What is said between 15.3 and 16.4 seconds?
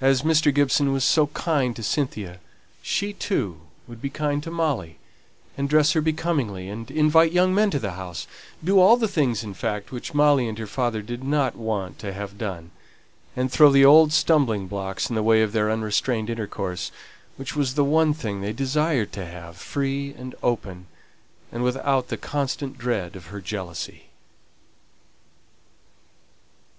of their unrestrained